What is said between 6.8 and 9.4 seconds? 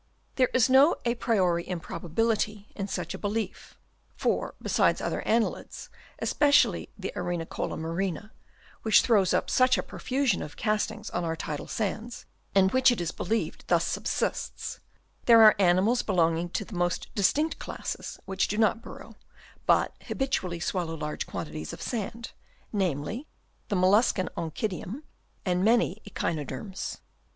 the Arenicola marina, which throws